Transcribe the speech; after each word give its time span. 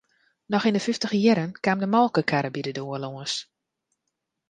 Noch 0.51 0.65
yn 0.67 0.77
'e 0.77 0.81
fyftiger 0.85 1.19
jierren 1.23 1.51
kaam 1.63 1.79
de 1.81 1.87
molkekarre 1.93 2.49
by 2.53 2.61
de 2.65 2.73
doar 2.77 2.99
lâns. 3.03 3.33